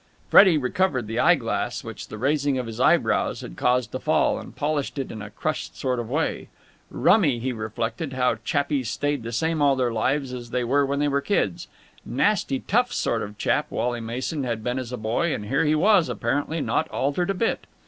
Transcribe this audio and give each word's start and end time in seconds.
Freddie 0.29 0.57
recovered 0.57 1.05
the 1.05 1.19
eye 1.19 1.35
glass 1.35 1.83
which 1.83 2.07
the 2.07 2.17
raising 2.17 2.57
of 2.57 2.65
his 2.65 2.79
eyebrows 2.79 3.41
had 3.41 3.55
caused 3.55 3.91
to 3.91 3.99
fall, 3.99 4.39
and 4.39 4.55
polished 4.55 4.97
it 4.97 5.11
in 5.11 5.21
a 5.21 5.29
crushed 5.29 5.77
sort 5.77 5.99
of 5.99 6.09
way. 6.09 6.47
Rummy, 6.89 7.37
he 7.37 7.53
reflected, 7.53 8.13
how 8.13 8.37
chappies 8.43 8.89
stayed 8.89 9.21
the 9.21 9.31
same 9.31 9.61
all 9.61 9.75
their 9.75 9.93
lives 9.93 10.33
as 10.33 10.49
they 10.49 10.63
were 10.63 10.87
when 10.87 10.97
they 10.97 11.07
were 11.07 11.21
kids. 11.21 11.67
Nasty, 12.03 12.61
tough 12.61 12.91
sort 12.91 13.21
of 13.21 13.37
chap 13.37 13.67
Wally 13.69 14.01
Mason 14.01 14.43
had 14.43 14.63
been 14.63 14.79
as 14.79 14.91
a 14.91 14.97
boy, 14.97 15.35
and 15.35 15.45
here 15.45 15.65
he 15.65 15.75
was, 15.75 16.09
apparently, 16.09 16.61
not 16.61 16.87
altered 16.89 17.29
a 17.29 17.35
bit. 17.35 17.67